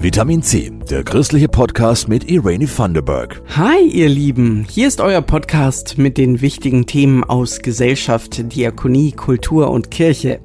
Vitamin 0.00 0.44
C, 0.44 0.70
der 0.88 1.02
christliche 1.02 1.48
Podcast 1.48 2.06
mit 2.06 2.30
Irene 2.30 2.66
Thunderberg. 2.66 3.42
Hi, 3.56 3.80
ihr 3.82 4.08
Lieben. 4.08 4.64
Hier 4.70 4.86
ist 4.86 5.00
euer 5.00 5.22
Podcast 5.22 5.98
mit 5.98 6.18
den 6.18 6.40
wichtigen 6.40 6.86
Themen 6.86 7.24
aus 7.24 7.58
Gesellschaft, 7.62 8.54
Diakonie, 8.54 9.10
Kultur 9.10 9.72
und 9.72 9.90
Kirche. 9.90 10.38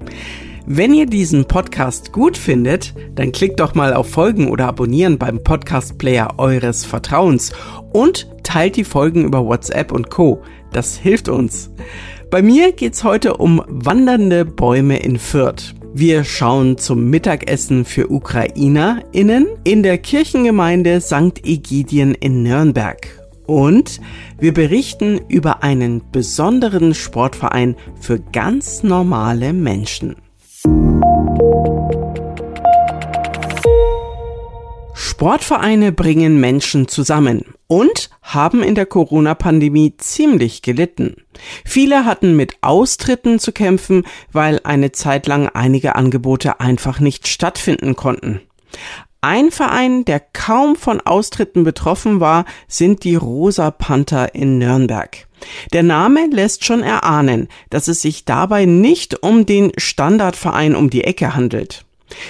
Wenn 0.65 0.95
ihr 0.95 1.05
diesen 1.05 1.45
Podcast 1.45 2.11
gut 2.11 2.35
findet, 2.35 2.95
dann 3.13 3.31
klickt 3.31 3.59
doch 3.59 3.75
mal 3.75 3.93
auf 3.93 4.09
Folgen 4.09 4.49
oder 4.49 4.67
Abonnieren 4.67 5.19
beim 5.19 5.43
Podcast-Player 5.43 6.33
eures 6.39 6.83
Vertrauens 6.83 7.51
und 7.91 8.27
teilt 8.41 8.75
die 8.75 8.83
Folgen 8.83 9.23
über 9.23 9.45
WhatsApp 9.45 9.91
und 9.91 10.09
Co. 10.09 10.41
Das 10.71 10.97
hilft 10.97 11.29
uns. 11.29 11.69
Bei 12.31 12.41
mir 12.41 12.71
geht's 12.71 13.03
heute 13.03 13.37
um 13.37 13.61
wandernde 13.67 14.45
Bäume 14.45 14.97
in 14.97 15.19
Fürth. 15.19 15.75
Wir 15.95 16.23
schauen 16.23 16.79
zum 16.79 17.11
Mittagessen 17.11 17.85
für 17.85 18.09
UkrainerInnen 18.09 19.45
in 19.63 19.83
der 19.83 19.99
Kirchengemeinde 19.99 20.99
St. 20.99 21.45
Egidien 21.45 22.15
in 22.15 22.41
Nürnberg. 22.41 23.21
Und 23.45 24.01
wir 24.39 24.55
berichten 24.55 25.21
über 25.27 25.61
einen 25.61 26.01
besonderen 26.11 26.95
Sportverein 26.95 27.75
für 28.01 28.19
ganz 28.19 28.81
normale 28.81 29.53
Menschen. 29.53 30.15
Sportvereine 34.95 35.91
bringen 35.91 36.39
Menschen 36.39 36.87
zusammen 36.87 37.45
und 37.67 38.09
haben 38.23 38.63
in 38.63 38.73
der 38.73 38.85
Corona-Pandemie 38.85 39.95
ziemlich 39.97 40.61
gelitten. 40.61 41.17
Viele 41.65 42.05
hatten 42.05 42.35
mit 42.35 42.57
Austritten 42.61 43.37
zu 43.37 43.51
kämpfen, 43.51 44.03
weil 44.31 44.61
eine 44.63 44.91
Zeit 44.91 45.27
lang 45.27 45.49
einige 45.49 45.95
Angebote 45.95 46.59
einfach 46.59 46.99
nicht 46.99 47.27
stattfinden 47.27 47.95
konnten. 47.95 48.41
Ein 49.21 49.51
Verein, 49.51 50.03
der 50.03 50.19
kaum 50.19 50.75
von 50.75 50.99
Austritten 50.99 51.63
betroffen 51.63 52.19
war, 52.19 52.43
sind 52.67 53.05
die 53.05 53.15
Rosa 53.15 53.71
Panther 53.71 54.35
in 54.35 54.57
Nürnberg. 54.57 55.27
Der 55.71 55.83
Name 55.83 56.27
lässt 56.29 56.65
schon 56.65 56.83
erahnen, 56.83 57.47
dass 57.69 57.87
es 57.87 58.01
sich 58.01 58.25
dabei 58.25 58.65
nicht 58.65 59.23
um 59.23 59.45
den 59.45 59.71
Standardverein 59.77 60.75
um 60.75 60.89
die 60.89 61.03
Ecke 61.03 61.35
handelt. 61.35 61.85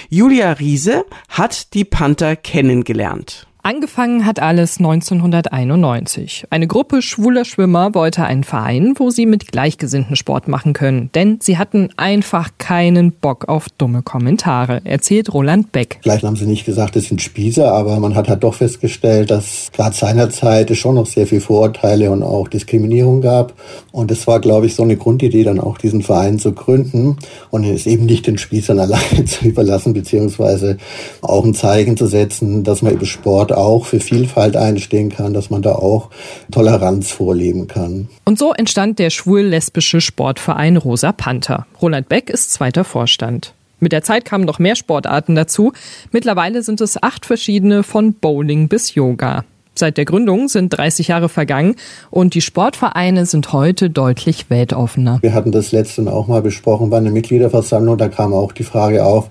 Julia 0.08 0.52
Riese 0.52 1.04
hat 1.28 1.74
die 1.74 1.84
Panther 1.84 2.36
kennengelernt. 2.36 3.48
Angefangen 3.66 4.26
hat 4.26 4.40
alles 4.40 4.76
1991. 4.76 6.44
Eine 6.50 6.66
Gruppe 6.66 7.00
schwuler 7.00 7.46
Schwimmer 7.46 7.94
wollte 7.94 8.22
einen 8.24 8.44
Verein, 8.44 8.92
wo 8.98 9.08
sie 9.08 9.24
mit 9.24 9.52
Gleichgesinnten 9.52 10.16
Sport 10.16 10.48
machen 10.48 10.74
können, 10.74 11.08
denn 11.14 11.38
sie 11.40 11.56
hatten 11.56 11.88
einfach 11.96 12.50
keinen 12.58 13.12
Bock 13.12 13.48
auf 13.48 13.70
dumme 13.78 14.02
Kommentare, 14.02 14.82
erzählt 14.84 15.32
Roland 15.32 15.72
Beck. 15.72 15.98
Vielleicht 16.02 16.24
haben 16.24 16.36
sie 16.36 16.44
nicht 16.44 16.66
gesagt, 16.66 16.94
es 16.96 17.06
sind 17.06 17.22
Spießer, 17.22 17.72
aber 17.72 17.98
man 18.00 18.14
hat 18.14 18.28
halt 18.28 18.44
doch 18.44 18.52
festgestellt, 18.52 19.30
dass 19.30 19.72
gerade 19.72 19.96
seinerzeit 19.96 20.70
es 20.70 20.76
schon 20.76 20.96
noch 20.96 21.06
sehr 21.06 21.26
viel 21.26 21.40
Vorurteile 21.40 22.10
und 22.10 22.22
auch 22.22 22.48
Diskriminierung 22.48 23.22
gab. 23.22 23.54
Und 23.92 24.10
es 24.10 24.26
war, 24.26 24.40
glaube 24.40 24.66
ich, 24.66 24.74
so 24.74 24.82
eine 24.82 24.98
Grundidee, 24.98 25.42
dann 25.42 25.58
auch 25.58 25.78
diesen 25.78 26.02
Verein 26.02 26.38
zu 26.38 26.52
gründen 26.52 27.16
und 27.48 27.64
es 27.64 27.86
eben 27.86 28.04
nicht 28.04 28.26
den 28.26 28.36
Spießern 28.36 28.78
alleine 28.78 29.24
zu 29.24 29.46
überlassen, 29.46 29.94
beziehungsweise 29.94 30.76
auch 31.22 31.46
ein 31.46 31.54
Zeichen 31.54 31.96
zu 31.96 32.06
setzen, 32.06 32.62
dass 32.62 32.82
man 32.82 32.92
über 32.92 33.06
Sport 33.06 33.53
auch 33.56 33.86
für 33.86 34.00
Vielfalt 34.00 34.56
einstehen 34.56 35.10
kann, 35.10 35.34
dass 35.34 35.50
man 35.50 35.62
da 35.62 35.74
auch 35.74 36.10
Toleranz 36.50 37.10
vorleben 37.10 37.68
kann. 37.68 38.08
Und 38.24 38.38
so 38.38 38.52
entstand 38.52 38.98
der 38.98 39.10
schwul-lesbische 39.10 40.00
Sportverein 40.00 40.76
Rosa 40.76 41.12
Panther. 41.12 41.66
Roland 41.80 42.08
Beck 42.08 42.30
ist 42.30 42.52
zweiter 42.52 42.84
Vorstand. 42.84 43.54
Mit 43.80 43.92
der 43.92 44.02
Zeit 44.02 44.24
kamen 44.24 44.44
noch 44.44 44.58
mehr 44.58 44.76
Sportarten 44.76 45.34
dazu. 45.34 45.72
Mittlerweile 46.10 46.62
sind 46.62 46.80
es 46.80 47.02
acht 47.02 47.26
verschiedene 47.26 47.82
von 47.82 48.14
Bowling 48.14 48.68
bis 48.68 48.94
Yoga. 48.94 49.44
Seit 49.76 49.96
der 49.96 50.04
Gründung 50.04 50.46
sind 50.46 50.70
30 50.70 51.08
Jahre 51.08 51.28
vergangen 51.28 51.74
und 52.10 52.34
die 52.34 52.40
Sportvereine 52.40 53.26
sind 53.26 53.52
heute 53.52 53.90
deutlich 53.90 54.48
weltoffener. 54.48 55.18
Wir 55.20 55.34
hatten 55.34 55.50
das 55.50 55.72
letzte 55.72 56.04
auch 56.12 56.28
mal 56.28 56.42
besprochen 56.42 56.90
bei 56.90 56.98
einer 56.98 57.10
Mitgliederversammlung. 57.10 57.98
Da 57.98 58.08
kam 58.08 58.34
auch 58.34 58.52
die 58.52 58.62
Frage 58.62 59.04
auf, 59.04 59.30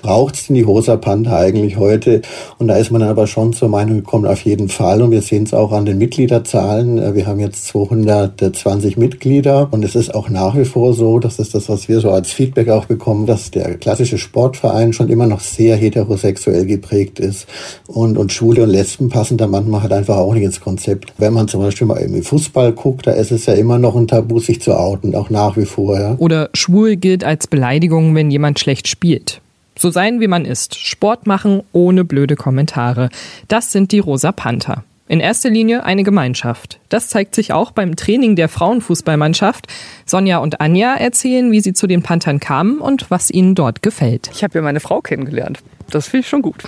braucht 0.00 0.36
es 0.36 0.46
denn 0.46 0.54
die 0.54 0.62
Rosa 0.62 0.96
Panther 0.96 1.36
eigentlich 1.36 1.76
heute? 1.76 2.22
Und 2.58 2.68
da 2.68 2.76
ist 2.76 2.92
man 2.92 3.02
aber 3.02 3.26
schon 3.26 3.52
zur 3.52 3.68
Meinung 3.68 3.96
gekommen, 3.96 4.26
auf 4.26 4.42
jeden 4.42 4.68
Fall. 4.68 5.02
Und 5.02 5.10
wir 5.10 5.22
sehen 5.22 5.42
es 5.42 5.54
auch 5.54 5.72
an 5.72 5.86
den 5.86 5.98
Mitgliederzahlen. 5.98 7.16
Wir 7.16 7.26
haben 7.26 7.40
jetzt 7.40 7.66
220 7.66 8.96
Mitglieder 8.96 9.68
und 9.72 9.84
es 9.84 9.96
ist 9.96 10.14
auch 10.14 10.28
nach 10.28 10.56
wie 10.56 10.66
vor 10.66 10.94
so, 10.94 11.18
das 11.18 11.40
ist 11.40 11.56
das, 11.56 11.68
was 11.68 11.88
wir 11.88 11.98
so 11.98 12.12
als 12.12 12.30
Feedback 12.30 12.68
auch 12.68 12.84
bekommen, 12.84 13.26
dass 13.26 13.50
der 13.50 13.76
klassische 13.76 14.18
Sportverein 14.18 14.92
schon 14.92 15.08
immer 15.08 15.26
noch 15.26 15.40
sehr 15.40 15.74
heterosexuell 15.74 16.64
geprägt 16.66 17.18
ist. 17.18 17.48
Und, 17.88 18.18
und 18.18 18.32
Schwule 18.32 18.62
und 18.62 18.70
Lesben 18.70 19.08
passen 19.08 19.36
da 19.36 19.48
manchmal 19.48 19.79
hat 19.82 19.92
einfach 19.92 20.16
auch 20.16 20.34
nicht 20.34 20.44
ins 20.44 20.60
Konzept. 20.60 21.12
Wenn 21.18 21.32
man 21.32 21.48
zum 21.48 21.60
Beispiel 21.60 21.86
mal 21.86 21.98
im 21.98 22.22
Fußball 22.22 22.72
guckt, 22.72 23.06
da 23.06 23.12
ist 23.12 23.32
es 23.32 23.46
ja 23.46 23.54
immer 23.54 23.78
noch 23.78 23.96
ein 23.96 24.08
Tabu, 24.08 24.38
sich 24.38 24.60
zu 24.60 24.76
outen, 24.76 25.14
auch 25.14 25.30
nach 25.30 25.56
wie 25.56 25.64
vor. 25.64 25.98
Ja. 25.98 26.14
Oder 26.18 26.50
schwul 26.54 26.96
gilt 26.96 27.24
als 27.24 27.46
Beleidigung, 27.46 28.14
wenn 28.14 28.30
jemand 28.30 28.58
schlecht 28.58 28.88
spielt. 28.88 29.40
So 29.78 29.90
sein, 29.90 30.20
wie 30.20 30.28
man 30.28 30.44
ist. 30.44 30.74
Sport 30.74 31.26
machen 31.26 31.62
ohne 31.72 32.04
blöde 32.04 32.36
Kommentare. 32.36 33.08
Das 33.48 33.72
sind 33.72 33.92
die 33.92 33.98
Rosa 33.98 34.32
Panther. 34.32 34.84
In 35.10 35.18
erster 35.18 35.50
Linie 35.50 35.82
eine 35.82 36.04
Gemeinschaft. 36.04 36.78
Das 36.88 37.08
zeigt 37.08 37.34
sich 37.34 37.52
auch 37.52 37.72
beim 37.72 37.96
Training 37.96 38.36
der 38.36 38.48
Frauenfußballmannschaft. 38.48 39.66
Sonja 40.06 40.38
und 40.38 40.60
Anja 40.60 40.94
erzählen, 40.94 41.50
wie 41.50 41.60
sie 41.60 41.72
zu 41.72 41.88
den 41.88 42.04
Panthern 42.04 42.38
kamen 42.38 42.78
und 42.78 43.10
was 43.10 43.28
ihnen 43.28 43.56
dort 43.56 43.82
gefällt. 43.82 44.30
Ich 44.32 44.44
habe 44.44 44.56
ja 44.56 44.62
meine 44.62 44.78
Frau 44.78 45.00
kennengelernt. 45.00 45.58
Das 45.90 46.06
finde 46.06 46.20
ich 46.20 46.28
schon 46.28 46.42
gut. 46.42 46.62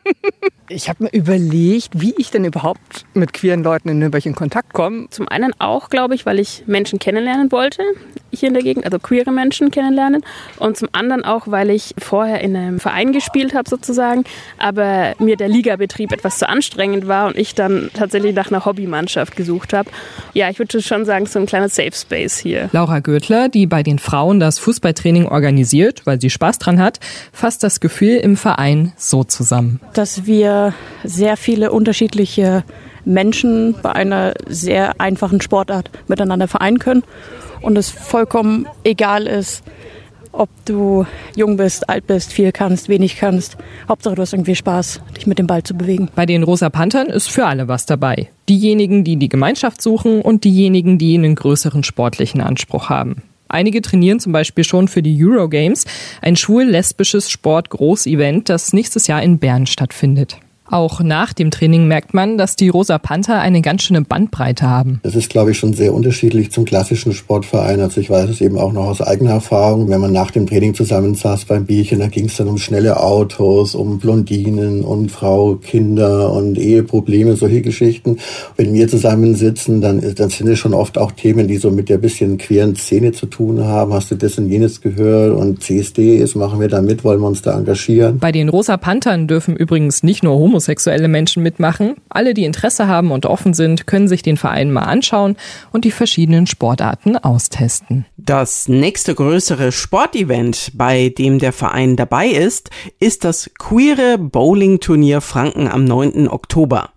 ich 0.70 0.88
habe 0.88 1.04
mir 1.04 1.10
überlegt, 1.12 2.00
wie 2.00 2.14
ich 2.16 2.30
denn 2.30 2.46
überhaupt 2.46 3.04
mit 3.12 3.34
queeren 3.34 3.62
Leuten 3.62 3.90
in 3.90 3.98
Nürnberg 3.98 4.24
in 4.24 4.34
Kontakt 4.34 4.72
komme. 4.72 5.08
Zum 5.10 5.28
einen 5.28 5.52
auch, 5.58 5.90
glaube 5.90 6.14
ich, 6.14 6.24
weil 6.24 6.38
ich 6.38 6.64
Menschen 6.66 6.98
kennenlernen 6.98 7.52
wollte, 7.52 7.82
hier 8.40 8.48
in 8.48 8.54
der 8.54 8.62
Gegend, 8.62 8.84
also 8.84 8.98
queere 8.98 9.32
Menschen 9.32 9.70
kennenlernen. 9.70 10.24
Und 10.58 10.76
zum 10.76 10.88
anderen 10.92 11.24
auch, 11.24 11.42
weil 11.46 11.70
ich 11.70 11.94
vorher 11.98 12.40
in 12.40 12.56
einem 12.56 12.80
Verein 12.80 13.12
gespielt 13.12 13.54
habe 13.54 13.68
sozusagen, 13.68 14.24
aber 14.58 15.14
mir 15.18 15.36
der 15.36 15.48
Ligabetrieb 15.48 16.12
etwas 16.12 16.38
zu 16.38 16.48
anstrengend 16.48 17.08
war 17.08 17.26
und 17.26 17.36
ich 17.36 17.54
dann 17.54 17.90
tatsächlich 17.94 18.34
nach 18.34 18.50
einer 18.50 18.64
Hobbymannschaft 18.64 19.36
gesucht 19.36 19.72
habe. 19.72 19.90
Ja, 20.32 20.50
ich 20.50 20.58
würde 20.58 20.80
schon 20.82 21.04
sagen, 21.04 21.26
so 21.26 21.38
ein 21.38 21.46
kleiner 21.46 21.68
Safe 21.68 21.92
Space 21.92 22.38
hier. 22.38 22.68
Laura 22.72 23.00
Gürtler, 23.00 23.48
die 23.48 23.66
bei 23.66 23.82
den 23.82 23.98
Frauen 23.98 24.40
das 24.40 24.58
Fußballtraining 24.58 25.26
organisiert, 25.26 26.02
weil 26.04 26.20
sie 26.20 26.30
Spaß 26.30 26.58
dran 26.58 26.80
hat, 26.80 27.00
fasst 27.32 27.62
das 27.62 27.80
Gefühl 27.80 28.16
im 28.16 28.36
Verein 28.36 28.92
so 28.96 29.24
zusammen. 29.24 29.80
Dass 29.94 30.26
wir 30.26 30.74
sehr 31.02 31.36
viele 31.36 31.72
unterschiedliche 31.72 32.64
Menschen 33.04 33.74
bei 33.82 33.92
einer 33.92 34.34
sehr 34.48 35.00
einfachen 35.00 35.40
Sportart 35.40 35.90
miteinander 36.08 36.48
vereinen 36.48 36.78
können 36.78 37.02
und 37.60 37.76
es 37.78 37.90
vollkommen 37.90 38.66
egal 38.84 39.26
ist, 39.26 39.62
ob 40.34 40.48
du 40.64 41.06
jung 41.36 41.56
bist, 41.56 41.88
alt 41.88 42.06
bist, 42.06 42.32
viel 42.32 42.52
kannst, 42.52 42.88
wenig 42.88 43.16
kannst. 43.16 43.56
Hauptsache 43.88 44.16
du 44.16 44.22
hast 44.22 44.32
irgendwie 44.32 44.56
Spaß, 44.56 45.00
dich 45.16 45.26
mit 45.26 45.38
dem 45.38 45.46
Ball 45.46 45.62
zu 45.62 45.74
bewegen. 45.74 46.08
Bei 46.14 46.26
den 46.26 46.42
Rosa 46.42 46.70
Panthern 46.70 47.06
ist 47.06 47.30
für 47.30 47.46
alle 47.46 47.68
was 47.68 47.86
dabei. 47.86 48.30
Diejenigen, 48.48 49.04
die 49.04 49.16
die 49.16 49.28
Gemeinschaft 49.28 49.80
suchen 49.80 50.20
und 50.20 50.44
diejenigen, 50.44 50.98
die 50.98 51.14
einen 51.14 51.34
größeren 51.34 51.84
sportlichen 51.84 52.40
Anspruch 52.40 52.88
haben. 52.88 53.22
Einige 53.48 53.82
trainieren 53.82 54.20
zum 54.20 54.32
Beispiel 54.32 54.64
schon 54.64 54.88
für 54.88 55.02
die 55.02 55.16
Eurogames, 55.22 55.84
ein 56.20 56.34
schwul-lesbisches 56.34 57.30
Sport-Großevent, 57.30 58.48
das 58.48 58.72
nächstes 58.72 59.06
Jahr 59.06 59.22
in 59.22 59.38
Bern 59.38 59.66
stattfindet. 59.66 60.38
Auch 60.70 61.00
nach 61.00 61.34
dem 61.34 61.50
Training 61.50 61.86
merkt 61.86 62.14
man, 62.14 62.38
dass 62.38 62.56
die 62.56 62.70
Rosa 62.70 62.96
Panther 62.98 63.38
eine 63.38 63.60
ganz 63.60 63.82
schöne 63.82 64.00
Bandbreite 64.00 64.68
haben. 64.68 64.98
Das 65.02 65.14
ist, 65.14 65.28
glaube 65.28 65.50
ich, 65.50 65.58
schon 65.58 65.74
sehr 65.74 65.92
unterschiedlich 65.92 66.52
zum 66.52 66.64
klassischen 66.64 67.12
Sportverein. 67.12 67.80
Also 67.80 68.00
ich 68.00 68.08
weiß 68.08 68.30
es 68.30 68.40
eben 68.40 68.56
auch 68.56 68.72
noch 68.72 68.86
aus 68.86 69.02
eigener 69.02 69.32
Erfahrung. 69.32 69.90
Wenn 69.90 70.00
man 70.00 70.12
nach 70.12 70.30
dem 70.30 70.46
Training 70.46 70.74
zusammensaß 70.74 71.44
beim 71.44 71.66
Bierchen, 71.66 71.98
da 71.98 72.06
ging 72.06 72.26
es 72.26 72.36
dann 72.36 72.48
um 72.48 72.56
schnelle 72.56 73.00
Autos, 73.00 73.74
um 73.74 73.98
Blondinen 73.98 74.82
und 74.82 75.10
Frau, 75.10 75.56
Kinder 75.56 76.32
und 76.32 76.56
Eheprobleme, 76.56 77.36
solche 77.36 77.60
Geschichten. 77.60 78.16
Wenn 78.56 78.72
wir 78.72 78.88
zusammensitzen, 78.88 79.82
dann, 79.82 80.00
dann 80.14 80.30
sind 80.30 80.48
es 80.48 80.58
schon 80.58 80.72
oft 80.72 80.96
auch 80.96 81.12
Themen, 81.12 81.46
die 81.46 81.58
so 81.58 81.70
mit 81.70 81.90
der 81.90 81.98
bisschen 81.98 82.38
queeren 82.38 82.74
Szene 82.74 83.12
zu 83.12 83.26
tun 83.26 83.62
haben. 83.64 83.92
Hast 83.92 84.10
du 84.10 84.14
das 84.14 84.38
und 84.38 84.48
jenes 84.48 84.80
gehört? 84.80 85.36
Und 85.36 85.62
CSD 85.62 86.16
ist, 86.16 86.36
machen 86.36 86.58
wir 86.58 86.68
da 86.68 86.80
mit, 86.80 87.04
wollen 87.04 87.20
wir 87.20 87.26
uns 87.26 87.42
da 87.42 87.56
engagieren? 87.58 88.18
Bei 88.18 88.32
den 88.32 88.48
Rosa 88.48 88.78
Panthern 88.78 89.26
dürfen 89.26 89.56
übrigens 89.56 90.02
nicht 90.02 90.22
nur 90.22 90.38
Homo 90.38 90.53
homosexuelle 90.54 91.08
Menschen 91.08 91.42
mitmachen. 91.42 91.96
Alle, 92.08 92.32
die 92.32 92.44
Interesse 92.44 92.86
haben 92.86 93.10
und 93.10 93.26
offen 93.26 93.54
sind, 93.54 93.88
können 93.88 94.06
sich 94.06 94.22
den 94.22 94.36
Verein 94.36 94.70
mal 94.70 94.84
anschauen 94.84 95.34
und 95.72 95.84
die 95.84 95.90
verschiedenen 95.90 96.46
Sportarten 96.46 97.16
austesten. 97.16 98.06
Das 98.16 98.68
nächste 98.68 99.16
größere 99.16 99.72
Sportevent, 99.72 100.70
bei 100.74 101.08
dem 101.08 101.40
der 101.40 101.52
Verein 101.52 101.96
dabei 101.96 102.28
ist, 102.28 102.70
ist 103.00 103.24
das 103.24 103.50
Queere 103.58 104.16
Bowling 104.16 104.78
Turnier 104.78 105.20
Franken 105.20 105.66
am 105.66 105.84
9. 105.84 106.28
Oktober. 106.28 106.90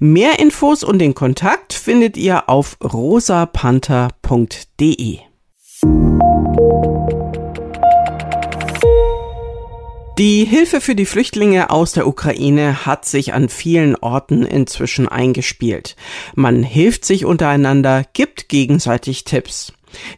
Mehr 0.00 0.40
Infos 0.40 0.82
und 0.82 0.98
den 0.98 1.14
Kontakt 1.14 1.72
findet 1.72 2.16
ihr 2.16 2.48
auf 2.48 2.76
rosapanther.de. 2.82 5.18
Die 10.16 10.44
Hilfe 10.44 10.80
für 10.80 10.94
die 10.94 11.06
Flüchtlinge 11.06 11.70
aus 11.70 11.90
der 11.90 12.06
Ukraine 12.06 12.86
hat 12.86 13.04
sich 13.04 13.34
an 13.34 13.48
vielen 13.48 13.96
Orten 13.96 14.46
inzwischen 14.46 15.08
eingespielt. 15.08 15.96
Man 16.36 16.62
hilft 16.62 17.04
sich 17.04 17.24
untereinander, 17.24 18.04
gibt 18.12 18.48
gegenseitig 18.48 19.24
Tipps. 19.24 19.72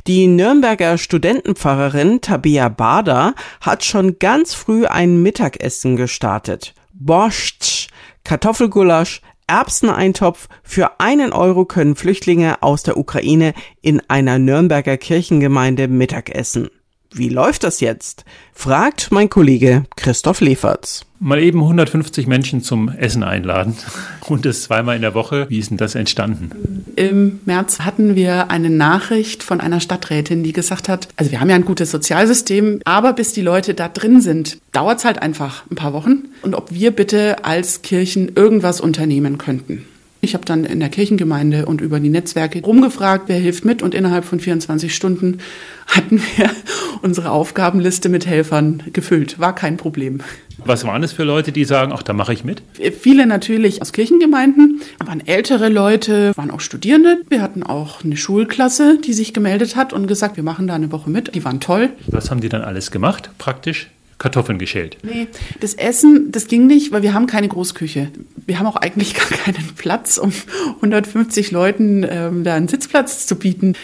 Die 0.06 0.26
Nürnberger 0.26 0.98
Studentenpfarrerin 0.98 2.20
Tabea 2.20 2.68
Bader 2.68 3.34
hat 3.62 3.86
schon 3.86 4.18
ganz 4.18 4.52
früh 4.52 4.84
ein 4.84 5.22
Mittagessen 5.22 5.96
gestartet. 5.96 6.74
Borscht, 6.92 7.88
Kartoffelgulasch, 8.22 9.22
Erbseneintopf. 9.46 10.48
Für 10.62 11.00
einen 11.00 11.32
Euro 11.32 11.64
können 11.64 11.96
Flüchtlinge 11.96 12.62
aus 12.62 12.82
der 12.82 12.98
Ukraine 12.98 13.54
in 13.80 14.02
einer 14.08 14.38
Nürnberger 14.38 14.98
Kirchengemeinde 14.98 15.88
Mittagessen. 15.88 16.68
Wie 17.12 17.28
läuft 17.28 17.64
das 17.64 17.80
jetzt? 17.80 18.24
fragt 18.52 19.12
mein 19.12 19.28
Kollege 19.28 19.84
Christoph 19.96 20.40
Leferz. 20.40 21.04
Mal 21.18 21.42
eben 21.42 21.62
150 21.62 22.26
Menschen 22.26 22.62
zum 22.62 22.88
Essen 22.88 23.22
einladen 23.22 23.76
und 24.28 24.44
das 24.44 24.62
zweimal 24.62 24.96
in 24.96 25.02
der 25.02 25.14
Woche. 25.14 25.46
Wie 25.48 25.58
ist 25.58 25.70
denn 25.70 25.76
das 25.76 25.94
entstanden? 25.94 26.84
Im 26.96 27.40
März 27.44 27.80
hatten 27.80 28.14
wir 28.14 28.50
eine 28.50 28.70
Nachricht 28.70 29.42
von 29.42 29.60
einer 29.60 29.80
Stadträtin, 29.80 30.42
die 30.42 30.52
gesagt 30.52 30.88
hat, 30.88 31.08
also 31.16 31.30
wir 31.30 31.40
haben 31.40 31.50
ja 31.50 31.56
ein 31.56 31.64
gutes 31.64 31.90
Sozialsystem, 31.90 32.80
aber 32.84 33.12
bis 33.12 33.32
die 33.32 33.42
Leute 33.42 33.74
da 33.74 33.88
drin 33.88 34.20
sind, 34.20 34.58
dauert 34.72 34.98
es 34.98 35.04
halt 35.04 35.20
einfach 35.20 35.64
ein 35.70 35.76
paar 35.76 35.92
Wochen 35.92 36.24
und 36.42 36.54
ob 36.54 36.72
wir 36.72 36.90
bitte 36.90 37.44
als 37.44 37.82
Kirchen 37.82 38.34
irgendwas 38.34 38.80
unternehmen 38.80 39.38
könnten. 39.38 39.86
Ich 40.20 40.34
habe 40.34 40.44
dann 40.44 40.64
in 40.64 40.80
der 40.80 40.88
Kirchengemeinde 40.88 41.66
und 41.66 41.80
über 41.80 42.00
die 42.00 42.08
Netzwerke 42.08 42.60
rumgefragt, 42.62 43.24
wer 43.28 43.38
hilft 43.38 43.64
mit 43.64 43.82
und 43.82 43.94
innerhalb 43.94 44.24
von 44.24 44.40
24 44.40 44.94
Stunden 44.94 45.38
hatten 45.86 46.20
wir 46.36 46.50
unsere 47.02 47.30
Aufgabenliste 47.30 48.08
mit 48.08 48.26
Helfern 48.26 48.82
gefüllt. 48.92 49.38
War 49.38 49.54
kein 49.54 49.76
Problem. 49.76 50.20
Was 50.64 50.84
waren 50.84 51.02
es 51.02 51.12
für 51.12 51.22
Leute, 51.22 51.52
die 51.52 51.64
sagen, 51.64 51.92
ach, 51.94 52.02
da 52.02 52.12
mache 52.12 52.32
ich 52.32 52.42
mit? 52.42 52.62
Viele 53.00 53.26
natürlich 53.26 53.82
aus 53.82 53.92
Kirchengemeinden, 53.92 54.80
waren 55.04 55.24
ältere 55.26 55.68
Leute, 55.68 56.32
waren 56.36 56.50
auch 56.50 56.60
Studierende. 56.60 57.18
Wir 57.28 57.42
hatten 57.42 57.62
auch 57.62 58.02
eine 58.02 58.16
Schulklasse, 58.16 58.98
die 59.04 59.12
sich 59.12 59.34
gemeldet 59.34 59.76
hat 59.76 59.92
und 59.92 60.06
gesagt, 60.06 60.36
wir 60.36 60.44
machen 60.44 60.66
da 60.66 60.74
eine 60.74 60.90
Woche 60.90 61.10
mit. 61.10 61.34
Die 61.34 61.44
waren 61.44 61.60
toll. 61.60 61.90
Was 62.08 62.30
haben 62.30 62.40
die 62.40 62.48
dann 62.48 62.62
alles 62.62 62.90
gemacht, 62.90 63.30
praktisch? 63.38 63.88
Kartoffeln 64.18 64.58
geschält. 64.58 64.96
Nee, 65.02 65.28
das 65.60 65.74
Essen, 65.74 66.32
das 66.32 66.46
ging 66.46 66.66
nicht, 66.66 66.90
weil 66.92 67.02
wir 67.02 67.12
haben 67.12 67.26
keine 67.26 67.48
Großküche. 67.48 68.10
Wir 68.46 68.58
haben 68.58 68.66
auch 68.66 68.76
eigentlich 68.76 69.14
gar 69.14 69.28
keinen 69.28 69.74
Platz, 69.76 70.18
um 70.18 70.32
150 70.76 71.50
Leuten 71.50 72.06
ähm, 72.08 72.44
da 72.44 72.54
einen 72.54 72.68
Sitzplatz 72.68 73.26
zu 73.26 73.36
bieten. 73.36 73.74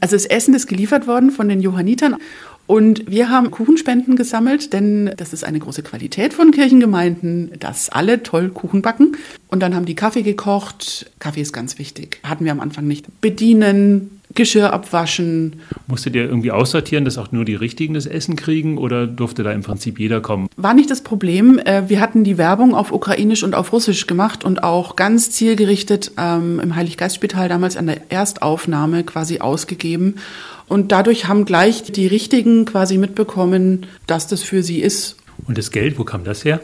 Also 0.00 0.16
das 0.16 0.24
Essen 0.24 0.54
ist 0.54 0.66
geliefert 0.66 1.06
worden 1.06 1.30
von 1.30 1.48
den 1.48 1.60
Johannitern 1.60 2.16
und 2.70 3.10
wir 3.10 3.30
haben 3.30 3.50
Kuchenspenden 3.50 4.14
gesammelt, 4.14 4.72
denn 4.72 5.10
das 5.16 5.32
ist 5.32 5.42
eine 5.42 5.58
große 5.58 5.82
Qualität 5.82 6.32
von 6.32 6.52
Kirchengemeinden, 6.52 7.50
dass 7.58 7.88
alle 7.88 8.22
toll 8.22 8.50
Kuchen 8.50 8.80
backen. 8.80 9.16
Und 9.48 9.58
dann 9.58 9.74
haben 9.74 9.86
die 9.86 9.96
Kaffee 9.96 10.22
gekocht. 10.22 11.10
Kaffee 11.18 11.40
ist 11.40 11.52
ganz 11.52 11.80
wichtig. 11.80 12.20
Hatten 12.22 12.44
wir 12.44 12.52
am 12.52 12.60
Anfang 12.60 12.86
nicht. 12.86 13.06
Bedienen, 13.20 14.20
Geschirr 14.36 14.72
abwaschen. 14.72 15.54
Musstet 15.88 16.14
ihr 16.14 16.22
irgendwie 16.22 16.52
aussortieren, 16.52 17.04
dass 17.04 17.18
auch 17.18 17.32
nur 17.32 17.44
die 17.44 17.56
Richtigen 17.56 17.94
das 17.94 18.06
Essen 18.06 18.36
kriegen 18.36 18.78
oder 18.78 19.08
durfte 19.08 19.42
da 19.42 19.50
im 19.50 19.62
Prinzip 19.62 19.98
jeder 19.98 20.20
kommen? 20.20 20.46
War 20.56 20.72
nicht 20.72 20.92
das 20.92 21.00
Problem. 21.00 21.58
Äh, 21.58 21.88
wir 21.88 22.00
hatten 22.00 22.22
die 22.22 22.38
Werbung 22.38 22.76
auf 22.76 22.92
Ukrainisch 22.92 23.42
und 23.42 23.56
auf 23.56 23.72
Russisch 23.72 24.06
gemacht 24.06 24.44
und 24.44 24.62
auch 24.62 24.94
ganz 24.94 25.32
zielgerichtet 25.32 26.12
ähm, 26.16 26.60
im 26.60 26.76
Heiliggeistspital 26.76 27.48
damals 27.48 27.76
an 27.76 27.88
der 27.88 28.12
Erstaufnahme 28.12 29.02
quasi 29.02 29.40
ausgegeben. 29.40 30.14
Und 30.70 30.92
dadurch 30.92 31.26
haben 31.26 31.46
gleich 31.46 31.82
die 31.82 32.06
Richtigen 32.06 32.64
quasi 32.64 32.96
mitbekommen, 32.96 33.86
dass 34.06 34.28
das 34.28 34.44
für 34.44 34.62
sie 34.62 34.80
ist. 34.80 35.16
Und 35.48 35.58
das 35.58 35.72
Geld, 35.72 35.98
wo 35.98 36.04
kam 36.04 36.22
das 36.22 36.44
her? 36.44 36.60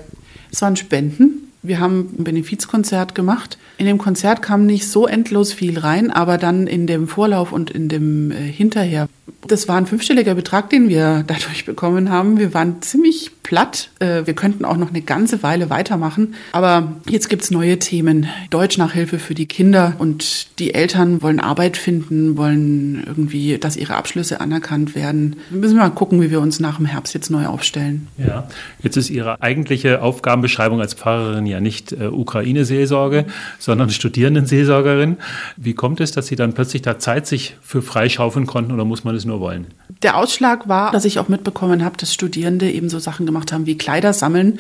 Es 0.53 0.63
waren 0.63 0.77
Spenden. 0.77 1.51
Wir 1.65 1.81
haben 1.81 2.15
ein 2.17 2.23
Benefizkonzert 2.23 3.17
gemacht. 3.17 3.59
In 3.79 3.87
dem 3.87 3.99
Konzert 3.99 4.43
kam 4.43 4.65
nicht 4.65 4.89
so 4.89 5.09
endlos 5.09 5.53
viel 5.53 5.81
rein, 5.81 6.13
aber 6.13 6.39
dann 6.39 6.69
in 6.69 6.87
dem 6.87 7.09
Vorlauf 7.09 7.51
und 7.51 7.73
in 7.73 7.89
dem 7.89 8.31
äh, 8.31 8.37
Hinterher 8.37 9.09
das 9.49 9.69
war 9.69 9.77
ein 9.77 9.87
fünfstelliger 9.87 10.35
Betrag, 10.35 10.71
den 10.71 10.89
wir 10.89 11.25
dadurch 11.27 11.65
bekommen 11.65 12.11
haben. 12.11 12.39
Wir 12.39 12.55
waren 12.55 12.83
ziemlich 12.83 13.31
platt. 13.47 13.91
Äh, 14.01 14.27
wir 14.27 14.35
könnten 14.35 14.65
auch 14.65 14.77
noch 14.77 14.91
eine 14.91 15.03
ganze 15.03 15.43
Weile 15.43 15.71
weitermachen. 15.71 16.35
Aber 16.53 16.97
jetzt 17.09 17.29
gibt 17.29 17.43
es 17.43 17.51
neue 17.53 17.79
Themen. 17.79 18.27
Deutschnachhilfe 18.51 19.19
für 19.21 19.35
die 19.35 19.47
Kinder 19.47 19.95
und 19.99 20.59
die 20.59 20.75
Eltern 20.75 21.23
wollen 21.23 21.39
Arbeit 21.39 21.77
finden, 21.77 22.37
wollen 22.37 23.05
irgendwie, 23.07 23.59
dass 23.59 23.77
ihre 23.77 23.95
Abschlüsse 23.95 24.41
anerkannt 24.41 24.97
werden. 24.97 25.37
Wir 25.51 25.61
müssen 25.61 25.77
mal 25.77 25.91
gucken, 25.91 26.21
wie 26.21 26.31
wir 26.31 26.41
uns 26.41 26.59
nach 26.59 26.79
dem 26.79 26.87
Herbst 26.87 27.15
jetzt 27.15 27.31
neu 27.31 27.47
aufstellen. 27.47 28.09
Ja, 28.19 28.49
jetzt 28.83 28.97
ist 28.97 29.11
Ihre 29.11 29.41
eigentliche 29.43 30.03
Aufgabenbeschreibung 30.03 30.81
als 30.81 30.95
Pfarrerin 30.95 31.47
ja 31.47 31.61
nicht 31.61 31.93
äh, 31.93 32.07
Ukraine-Seelsorge, 32.07 33.27
sondern 33.61 33.91
Studierendenseelsorgerin. 33.91 35.19
Wie 35.57 35.75
kommt 35.75 36.01
es, 36.01 36.11
dass 36.11 36.27
Sie 36.27 36.37
dann 36.37 36.53
plötzlich 36.53 36.83
da 36.83 36.99
Zeit 36.99 37.29
sich 37.29 37.57
für 37.63 37.81
freischaufeln 37.81 38.47
konnten 38.47 38.73
oder 38.73 38.85
muss 38.85 39.05
man 39.05 39.15
es 39.15 39.25
nur 39.25 39.36
wollen? 39.41 39.67
Der 40.03 40.17
Ausschlag 40.17 40.69
war, 40.69 40.93
dass 40.93 41.05
ich 41.05 41.19
auch 41.19 41.29
mitbekommen 41.29 41.85
habe, 41.85 41.97
dass 41.97 42.13
Studierende 42.13 42.71
eben 42.71 42.89
so 42.89 42.99
Sachen 42.99 43.25
gemacht 43.25 43.53
haben 43.53 43.67
wie 43.67 43.79
Kleider 43.79 44.13
sammeln 44.13 44.59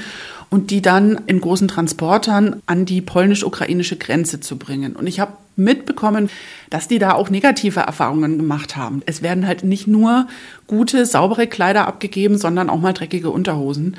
und 0.51 0.71
die 0.71 0.81
dann 0.81 1.21
in 1.27 1.41
großen 1.41 1.69
Transportern 1.69 2.63
an 2.67 2.85
die 2.87 3.01
polnisch-ukrainische 3.01 3.97
Grenze 3.97 4.41
zu 4.41 4.57
bringen. 4.57 4.97
Und 4.97 5.07
ich 5.07 5.21
habe 5.21 5.33
mitbekommen, 5.57 6.31
dass 6.71 6.89
die 6.89 6.99
da 6.99 7.15
auch 7.15 7.31
negative 7.31 7.81
Erfahrungen 7.81 8.39
gemacht 8.39 8.77
haben. 8.77 9.03
Es 9.07 9.23
werden 9.23 9.47
halt 9.47 9.65
nicht 9.65 9.87
nur 9.87 10.27
gute, 10.67 11.05
saubere 11.07 11.47
Kleider 11.47 11.87
abgegeben, 11.87 12.39
sondern 12.39 12.71
auch 12.71 12.81
mal 12.81 12.93
dreckige 12.93 13.31
Unterhosen. 13.31 13.97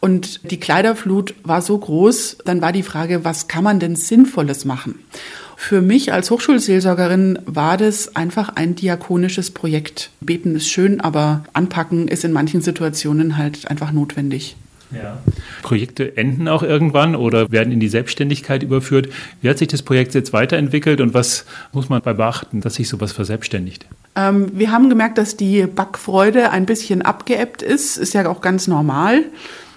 Und 0.00 0.50
die 0.50 0.60
Kleiderflut 0.60 1.34
war 1.42 1.60
so 1.60 1.76
groß, 1.76 2.38
dann 2.44 2.62
war 2.62 2.72
die 2.72 2.84
Frage, 2.84 3.24
was 3.24 3.48
kann 3.48 3.64
man 3.64 3.80
denn 3.80 3.96
Sinnvolles 3.96 4.64
machen? 4.64 5.00
Für 5.60 5.82
mich 5.82 6.12
als 6.12 6.30
Hochschulseelsorgerin 6.30 7.40
war 7.44 7.76
das 7.76 8.14
einfach 8.14 8.50
ein 8.54 8.76
diakonisches 8.76 9.50
Projekt. 9.50 10.10
Beten 10.20 10.54
ist 10.54 10.70
schön, 10.70 11.00
aber 11.00 11.42
anpacken 11.52 12.06
ist 12.06 12.24
in 12.24 12.32
manchen 12.32 12.62
Situationen 12.62 13.36
halt 13.36 13.68
einfach 13.68 13.90
notwendig. 13.90 14.54
Ja. 14.92 15.18
Projekte 15.62 16.16
enden 16.16 16.46
auch 16.46 16.62
irgendwann 16.62 17.16
oder 17.16 17.50
werden 17.50 17.72
in 17.72 17.80
die 17.80 17.88
Selbstständigkeit 17.88 18.62
überführt. 18.62 19.08
Wie 19.42 19.50
hat 19.50 19.58
sich 19.58 19.66
das 19.66 19.82
Projekt 19.82 20.14
jetzt 20.14 20.32
weiterentwickelt 20.32 21.00
und 21.00 21.12
was 21.12 21.44
muss 21.72 21.88
man 21.88 22.00
bei 22.02 22.14
beachten, 22.14 22.60
dass 22.60 22.74
sich 22.74 22.88
sowas 22.88 23.10
verselbstständigt? 23.10 23.84
Ähm, 24.14 24.52
wir 24.54 24.70
haben 24.70 24.88
gemerkt, 24.88 25.18
dass 25.18 25.36
die 25.36 25.66
Backfreude 25.66 26.50
ein 26.50 26.66
bisschen 26.66 27.02
abgeebbt 27.02 27.62
ist. 27.62 27.96
Ist 27.98 28.14
ja 28.14 28.26
auch 28.28 28.40
ganz 28.40 28.68
normal. 28.68 29.24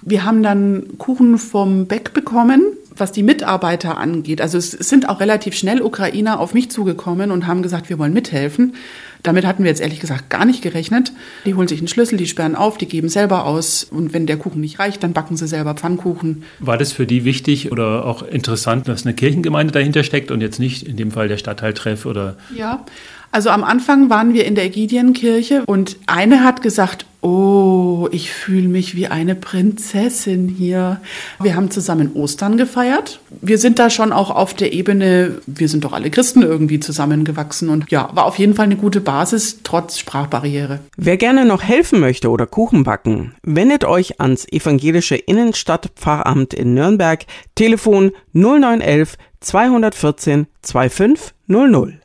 Wir 0.00 0.24
haben 0.24 0.44
dann 0.44 0.96
Kuchen 0.96 1.38
vom 1.38 1.86
Beck 1.86 2.14
bekommen 2.14 2.62
was 2.96 3.12
die 3.12 3.22
Mitarbeiter 3.22 3.98
angeht, 3.98 4.40
also 4.40 4.58
es 4.58 4.70
sind 4.70 5.08
auch 5.08 5.20
relativ 5.20 5.54
schnell 5.54 5.82
Ukrainer 5.82 6.40
auf 6.40 6.54
mich 6.54 6.70
zugekommen 6.70 7.30
und 7.30 7.46
haben 7.46 7.62
gesagt, 7.62 7.88
wir 7.88 7.98
wollen 7.98 8.12
mithelfen. 8.12 8.74
Damit 9.22 9.46
hatten 9.46 9.62
wir 9.62 9.70
jetzt 9.70 9.80
ehrlich 9.80 10.00
gesagt 10.00 10.30
gar 10.30 10.44
nicht 10.44 10.62
gerechnet. 10.62 11.12
Die 11.46 11.54
holen 11.54 11.68
sich 11.68 11.78
einen 11.78 11.88
Schlüssel, 11.88 12.18
die 12.18 12.26
sperren 12.26 12.56
auf, 12.56 12.76
die 12.76 12.86
geben 12.86 13.08
selber 13.08 13.46
aus 13.46 13.84
und 13.84 14.12
wenn 14.12 14.26
der 14.26 14.36
Kuchen 14.36 14.60
nicht 14.60 14.78
reicht, 14.80 15.02
dann 15.02 15.12
backen 15.12 15.36
sie 15.36 15.46
selber 15.46 15.74
Pfannkuchen. 15.74 16.42
War 16.58 16.76
das 16.76 16.92
für 16.92 17.06
die 17.06 17.24
wichtig 17.24 17.70
oder 17.70 18.04
auch 18.04 18.22
interessant, 18.22 18.88
dass 18.88 19.06
eine 19.06 19.14
Kirchengemeinde 19.14 19.72
dahinter 19.72 20.02
steckt 20.02 20.30
und 20.30 20.40
jetzt 20.40 20.58
nicht 20.58 20.88
in 20.88 20.96
dem 20.96 21.12
Fall 21.12 21.28
der 21.28 21.36
Stadtteiltreff 21.36 22.04
oder? 22.04 22.36
Ja, 22.56 22.84
also 23.30 23.48
am 23.48 23.64
Anfang 23.64 24.10
waren 24.10 24.34
wir 24.34 24.44
in 24.44 24.54
der 24.54 24.64
Egidienkirche 24.64 25.62
und 25.66 25.96
eine 26.06 26.44
hat 26.44 26.60
gesagt, 26.60 27.06
oh, 27.22 27.81
ich 28.10 28.32
fühle 28.32 28.68
mich 28.68 28.94
wie 28.94 29.06
eine 29.06 29.34
Prinzessin 29.34 30.48
hier. 30.48 31.00
Wir 31.40 31.56
haben 31.56 31.70
zusammen 31.70 32.12
Ostern 32.14 32.56
gefeiert. 32.56 33.20
Wir 33.40 33.58
sind 33.58 33.78
da 33.78 33.90
schon 33.90 34.12
auch 34.12 34.30
auf 34.30 34.54
der 34.54 34.72
Ebene, 34.72 35.40
wir 35.46 35.68
sind 35.68 35.84
doch 35.84 35.92
alle 35.92 36.10
Christen 36.10 36.42
irgendwie 36.42 36.80
zusammengewachsen 36.80 37.68
und 37.68 37.90
ja, 37.90 38.10
war 38.14 38.24
auf 38.24 38.38
jeden 38.38 38.54
Fall 38.54 38.66
eine 38.66 38.76
gute 38.76 39.00
Basis, 39.00 39.60
trotz 39.62 39.98
Sprachbarriere. 39.98 40.80
Wer 40.96 41.16
gerne 41.16 41.44
noch 41.44 41.62
helfen 41.62 42.00
möchte 42.00 42.30
oder 42.30 42.46
Kuchen 42.46 42.84
backen, 42.84 43.34
wendet 43.42 43.84
euch 43.84 44.20
ans 44.20 44.46
evangelische 44.50 45.16
Innenstadtpfarramt 45.16 46.54
in 46.54 46.74
Nürnberg, 46.74 47.24
Telefon 47.54 48.12
0911 48.32 49.16
214 49.40 50.46
2500. 50.62 52.02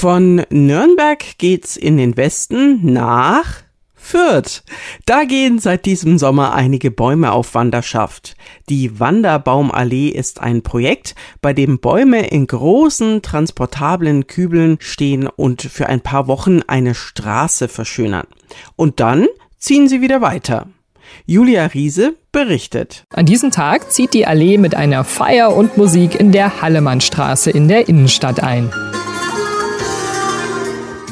Von 0.00 0.46
Nürnberg 0.48 1.36
geht's 1.36 1.76
in 1.76 1.98
den 1.98 2.16
Westen 2.16 2.90
nach 2.90 3.44
Fürth. 3.92 4.62
Da 5.04 5.24
gehen 5.24 5.58
seit 5.58 5.84
diesem 5.84 6.16
Sommer 6.16 6.54
einige 6.54 6.90
Bäume 6.90 7.32
auf 7.32 7.54
Wanderschaft. 7.54 8.34
Die 8.70 8.98
Wanderbaumallee 8.98 10.08
ist 10.08 10.40
ein 10.40 10.62
Projekt, 10.62 11.14
bei 11.42 11.52
dem 11.52 11.80
Bäume 11.80 12.26
in 12.28 12.46
großen, 12.46 13.20
transportablen 13.20 14.26
Kübeln 14.26 14.78
stehen 14.80 15.26
und 15.26 15.60
für 15.60 15.90
ein 15.90 16.00
paar 16.00 16.28
Wochen 16.28 16.62
eine 16.66 16.94
Straße 16.94 17.68
verschönern. 17.68 18.26
Und 18.76 19.00
dann 19.00 19.26
ziehen 19.58 19.86
sie 19.86 20.00
wieder 20.00 20.22
weiter. 20.22 20.66
Julia 21.26 21.66
Riese 21.66 22.14
berichtet. 22.32 23.04
An 23.12 23.26
diesem 23.26 23.50
Tag 23.50 23.92
zieht 23.92 24.14
die 24.14 24.26
Allee 24.26 24.56
mit 24.56 24.74
einer 24.74 25.04
Feier 25.04 25.54
und 25.54 25.76
Musik 25.76 26.18
in 26.18 26.32
der 26.32 26.62
Hallemannstraße 26.62 27.50
in 27.50 27.68
der 27.68 27.86
Innenstadt 27.86 28.42
ein. 28.42 28.72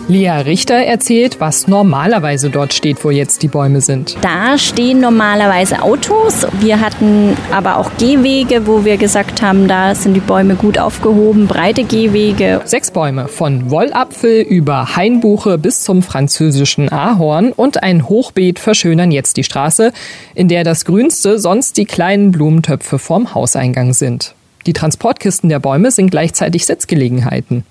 Lea 0.09 0.31
Richter 0.31 0.75
erzählt, 0.75 1.39
was 1.39 1.69
normalerweise 1.69 2.49
dort 2.49 2.73
steht, 2.73 3.05
wo 3.05 3.11
jetzt 3.11 3.43
die 3.43 3.49
Bäume 3.49 3.83
sind. 3.83 4.17
Da 4.23 4.57
stehen 4.57 5.01
normalerweise 5.01 5.83
Autos. 5.83 6.47
Wir 6.61 6.81
hatten 6.81 7.37
aber 7.53 7.77
auch 7.77 7.91
Gehwege, 7.99 8.67
wo 8.67 8.87
wir 8.87 8.97
gesagt 8.97 9.43
haben, 9.43 9.69
da 9.69 9.95
sind 9.95 10.15
die 10.15 10.21
Bäume 10.21 10.55
gut 10.55 10.79
aufgehoben, 10.79 11.47
breite 11.47 11.85
Gehwege. 11.85 12.63
Sechs 12.65 12.91
Bäume, 12.91 13.29
von 13.29 13.71
Wollapfel 13.71 14.41
über 14.41 14.97
Hainbuche 14.97 15.59
bis 15.59 15.83
zum 15.83 16.03
französischen 16.03 16.91
Ahorn 16.91 17.53
und 17.53 17.83
ein 17.83 18.09
Hochbeet 18.09 18.59
verschönern 18.59 19.11
jetzt 19.11 19.37
die 19.37 19.45
Straße, 19.45 19.93
in 20.35 20.49
der 20.49 20.65
das 20.65 20.87
Grünste 20.87 21.39
sonst 21.39 21.77
die 21.77 21.85
kleinen 21.85 22.33
Blumentöpfe 22.33 22.99
vorm 22.99 23.35
Hauseingang 23.35 23.93
sind. 23.93 24.35
Die 24.67 24.73
Transportkisten 24.73 25.51
der 25.51 25.61
Bäume 25.61 25.91
sind 25.91 26.11
gleichzeitig 26.11 26.65
Sitzgelegenheiten. 26.65 27.65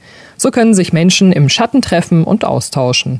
So 0.47 0.51
können 0.51 0.73
sich 0.73 0.93
Menschen 0.93 1.33
im 1.33 1.49
Schatten 1.49 1.81
treffen 1.81 2.23
und 2.23 2.45
austauschen. 2.45 3.19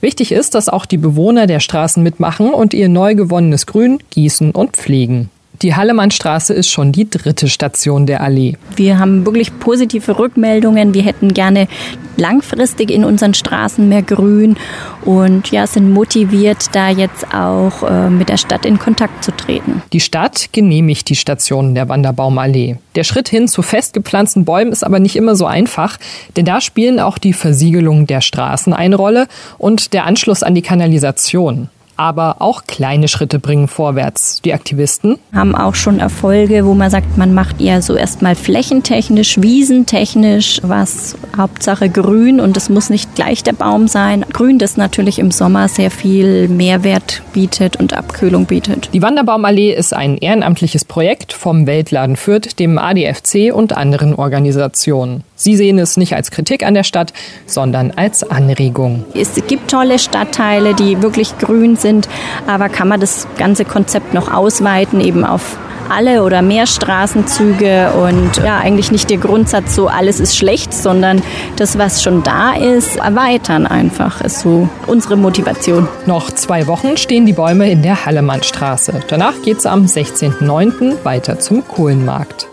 Wichtig 0.00 0.32
ist, 0.32 0.56
dass 0.56 0.68
auch 0.68 0.84
die 0.84 0.96
Bewohner 0.96 1.46
der 1.46 1.60
Straßen 1.60 2.02
mitmachen 2.02 2.52
und 2.52 2.74
ihr 2.74 2.88
neu 2.88 3.14
gewonnenes 3.14 3.66
Grün 3.66 4.00
gießen 4.10 4.50
und 4.50 4.72
pflegen. 4.72 5.30
Die 5.62 5.74
Hallemannstraße 5.74 6.52
ist 6.52 6.70
schon 6.70 6.92
die 6.92 7.08
dritte 7.08 7.48
Station 7.48 8.06
der 8.06 8.20
Allee. 8.20 8.56
Wir 8.76 8.98
haben 8.98 9.24
wirklich 9.24 9.58
positive 9.58 10.18
Rückmeldungen. 10.18 10.92
Wir 10.92 11.02
hätten 11.02 11.32
gerne 11.32 11.68
langfristig 12.16 12.90
in 12.90 13.04
unseren 13.04 13.34
Straßen 13.34 13.88
mehr 13.88 14.02
Grün 14.02 14.56
und 15.04 15.50
ja, 15.50 15.66
sind 15.66 15.92
motiviert, 15.92 16.66
da 16.72 16.90
jetzt 16.90 17.34
auch 17.34 17.82
äh, 17.82 18.10
mit 18.10 18.28
der 18.28 18.36
Stadt 18.36 18.66
in 18.66 18.78
Kontakt 18.78 19.24
zu 19.24 19.32
treten. 19.32 19.82
Die 19.92 20.00
Stadt 20.00 20.48
genehmigt 20.52 21.08
die 21.08 21.16
Stationen 21.16 21.74
der 21.74 21.88
Wanderbaumallee. 21.88 22.78
Der 22.94 23.04
Schritt 23.04 23.28
hin 23.28 23.48
zu 23.48 23.62
festgepflanzten 23.62 24.44
Bäumen 24.44 24.72
ist 24.72 24.84
aber 24.84 24.98
nicht 24.98 25.16
immer 25.16 25.36
so 25.36 25.46
einfach, 25.46 25.98
denn 26.36 26.44
da 26.44 26.60
spielen 26.60 27.00
auch 27.00 27.18
die 27.18 27.32
Versiegelung 27.32 28.06
der 28.06 28.20
Straßen 28.20 28.72
eine 28.72 28.96
Rolle 28.96 29.26
und 29.58 29.92
der 29.92 30.06
Anschluss 30.06 30.42
an 30.42 30.54
die 30.54 30.62
Kanalisation. 30.62 31.68
Aber 31.96 32.36
auch 32.40 32.64
kleine 32.66 33.08
Schritte 33.08 33.38
bringen 33.38 33.68
vorwärts. 33.68 34.42
Die 34.42 34.52
Aktivisten 34.52 35.18
haben 35.34 35.54
auch 35.54 35.74
schon 35.74 35.98
Erfolge, 35.98 36.66
wo 36.66 36.74
man 36.74 36.90
sagt, 36.90 37.16
man 37.16 37.34
macht 37.34 37.60
eher 37.60 37.82
so 37.82 37.94
erstmal 37.94 38.34
flächentechnisch, 38.34 39.40
wiesentechnisch, 39.40 40.60
was 40.62 41.16
Hauptsache 41.36 41.88
grün 41.88 42.40
und 42.40 42.56
es 42.56 42.68
muss 42.68 42.90
nicht 42.90 43.14
gleich 43.14 43.42
der 43.42 43.52
Baum 43.52 43.88
sein. 43.88 44.24
Grün, 44.32 44.58
das 44.58 44.76
natürlich 44.76 45.18
im 45.18 45.30
Sommer 45.30 45.68
sehr 45.68 45.90
viel 45.90 46.48
Mehrwert 46.48 47.22
bietet 47.32 47.76
und 47.76 47.94
Abkühlung 47.94 48.46
bietet. 48.46 48.90
Die 48.92 49.02
Wanderbaumallee 49.02 49.72
ist 49.72 49.94
ein 49.94 50.16
ehrenamtliches 50.16 50.84
Projekt 50.84 51.32
vom 51.32 51.66
Weltladen 51.66 52.16
Fürth, 52.16 52.58
dem 52.58 52.78
ADFC 52.78 53.52
und 53.52 53.76
anderen 53.76 54.14
Organisationen. 54.14 55.22
Sie 55.36 55.54
sehen 55.54 55.78
es 55.78 55.96
nicht 55.96 56.14
als 56.14 56.30
Kritik 56.30 56.64
an 56.64 56.74
der 56.74 56.82
Stadt, 56.82 57.12
sondern 57.46 57.92
als 57.92 58.28
Anregung. 58.28 59.04
Es 59.14 59.34
gibt 59.46 59.70
tolle 59.70 59.98
Stadtteile, 59.98 60.74
die 60.74 61.02
wirklich 61.02 61.36
grün 61.38 61.76
sind, 61.76 62.08
aber 62.46 62.68
kann 62.70 62.88
man 62.88 63.00
das 63.00 63.28
ganze 63.38 63.66
Konzept 63.66 64.14
noch 64.14 64.32
ausweiten, 64.32 65.00
eben 65.00 65.24
auf 65.24 65.58
alle 65.88 66.24
oder 66.24 66.42
mehr 66.42 66.66
Straßenzüge 66.66 67.92
und 67.92 68.38
ja, 68.38 68.58
eigentlich 68.58 68.90
nicht 68.90 69.10
der 69.10 69.18
Grundsatz, 69.18 69.74
so 69.74 69.88
alles 69.88 70.20
ist 70.20 70.36
schlecht, 70.36 70.72
sondern 70.72 71.22
das, 71.56 71.78
was 71.78 72.02
schon 72.02 72.22
da 72.22 72.54
ist, 72.54 72.96
erweitern 72.96 73.66
einfach, 73.66 74.20
ist 74.20 74.40
so 74.40 74.68
unsere 74.86 75.16
Motivation. 75.16 75.86
Noch 76.06 76.30
zwei 76.32 76.66
Wochen 76.66 76.96
stehen 76.96 77.26
die 77.26 77.34
Bäume 77.34 77.70
in 77.70 77.82
der 77.82 78.06
Hallemannstraße. 78.06 79.00
Danach 79.08 79.42
geht 79.42 79.58
es 79.58 79.66
am 79.66 79.84
16.09. 79.84 81.04
weiter 81.04 81.38
zum 81.38 81.66
Kohlenmarkt. 81.66 82.48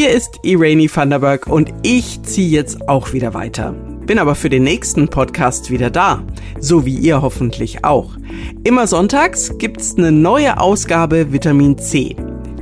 Hier 0.00 0.12
ist 0.12 0.38
Irene 0.42 0.88
Vanderberg 0.88 1.46
und 1.46 1.74
ich 1.82 2.22
ziehe 2.22 2.48
jetzt 2.48 2.88
auch 2.88 3.12
wieder 3.12 3.34
weiter. 3.34 3.72
Bin 4.06 4.18
aber 4.18 4.34
für 4.34 4.48
den 4.48 4.62
nächsten 4.62 5.08
Podcast 5.08 5.70
wieder 5.70 5.90
da. 5.90 6.22
So 6.58 6.86
wie 6.86 6.94
ihr 6.94 7.20
hoffentlich 7.20 7.84
auch. 7.84 8.12
Immer 8.64 8.86
sonntags 8.86 9.58
gibt's 9.58 9.98
eine 9.98 10.10
neue 10.10 10.58
Ausgabe 10.58 11.34
Vitamin 11.34 11.76
C. 11.76 12.16